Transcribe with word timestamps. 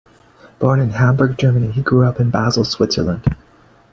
Born 0.57 0.79
in 0.79 0.89
Hamburg, 0.89 1.37
Germany, 1.37 1.69
he 1.71 1.83
grew 1.83 2.05
up 2.07 2.19
in 2.19 2.31
Basel, 2.31 2.65
Switzerland. 2.65 3.23